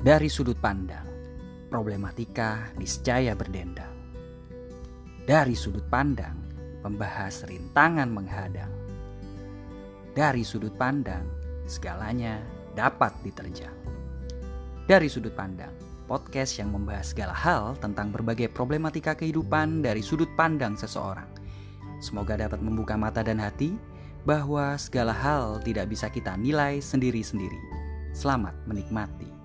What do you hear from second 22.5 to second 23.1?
membuka